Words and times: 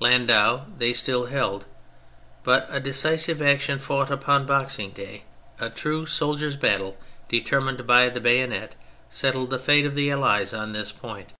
Landau 0.00 0.64
they 0.76 0.92
still 0.92 1.26
held; 1.26 1.64
but 2.42 2.66
a 2.70 2.80
decisive 2.80 3.40
action 3.40 3.78
fought 3.78 4.10
upon 4.10 4.44
Boxing 4.44 4.90
Day, 4.90 5.22
a 5.60 5.70
true 5.70 6.06
soldiers' 6.06 6.56
battle, 6.56 6.96
determined 7.28 7.86
by 7.86 8.08
the 8.08 8.20
bayonet, 8.20 8.74
settled 9.08 9.50
the 9.50 9.60
fate 9.60 9.86
of 9.86 9.94
the 9.94 10.10
Allies 10.10 10.52
on 10.52 10.72
this 10.72 10.90
point. 10.90 11.34